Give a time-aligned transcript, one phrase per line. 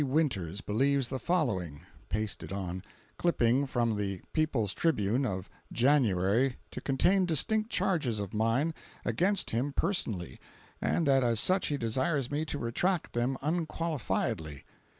[0.03, 2.81] Winters believes the following (pasted on)
[3.19, 8.73] clipping from the PEOPLE'S TRIBUNE of January to contain distinct charges of mine
[9.05, 10.39] against him personally,
[10.81, 14.63] and that as such he desires me to retract them unqualifiedly.